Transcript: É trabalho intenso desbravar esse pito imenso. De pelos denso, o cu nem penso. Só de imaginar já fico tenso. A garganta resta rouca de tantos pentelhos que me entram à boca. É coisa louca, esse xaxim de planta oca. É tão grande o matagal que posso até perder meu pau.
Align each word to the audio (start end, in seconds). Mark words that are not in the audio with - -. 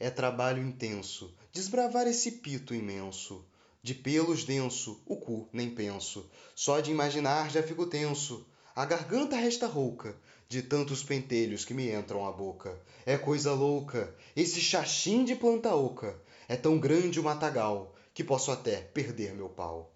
É 0.00 0.10
trabalho 0.10 0.62
intenso 0.62 1.34
desbravar 1.52 2.06
esse 2.06 2.32
pito 2.32 2.72
imenso. 2.74 3.44
De 3.82 3.94
pelos 3.94 4.44
denso, 4.44 5.02
o 5.06 5.16
cu 5.16 5.48
nem 5.52 5.70
penso. 5.70 6.30
Só 6.54 6.80
de 6.80 6.90
imaginar 6.90 7.50
já 7.50 7.62
fico 7.62 7.86
tenso. 7.86 8.46
A 8.76 8.84
garganta 8.84 9.36
resta 9.36 9.66
rouca 9.66 10.16
de 10.48 10.62
tantos 10.62 11.02
pentelhos 11.02 11.64
que 11.64 11.74
me 11.74 11.90
entram 11.90 12.26
à 12.26 12.30
boca. 12.30 12.80
É 13.04 13.18
coisa 13.18 13.52
louca, 13.52 14.14
esse 14.36 14.60
xaxim 14.60 15.24
de 15.24 15.34
planta 15.34 15.74
oca. 15.74 16.20
É 16.48 16.56
tão 16.56 16.78
grande 16.78 17.18
o 17.18 17.24
matagal 17.24 17.94
que 18.14 18.22
posso 18.22 18.50
até 18.50 18.76
perder 18.76 19.34
meu 19.34 19.48
pau. 19.48 19.92